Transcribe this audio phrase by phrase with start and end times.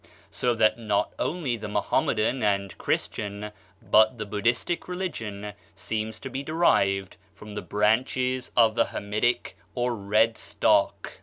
[0.31, 3.51] So that not only the Mohammedan and Christian
[3.83, 10.39] but the Buddhistic religion seem to be derived from branches of the Hamitic or red
[10.39, 11.19] stock.